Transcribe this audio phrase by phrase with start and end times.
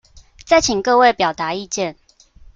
[0.47, 1.95] 再請各位表達意見